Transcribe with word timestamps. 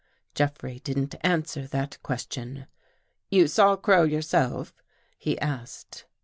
Jeffrey 0.33 0.79
didn't 0.79 1.13
answer 1.21 1.67
that 1.67 1.99
question." 2.01 2.65
You 3.29 3.47
saw 3.47 3.75
Crow 3.75 4.01
yourself?" 4.01 4.73
he 5.19 5.37
asked. 5.39 6.07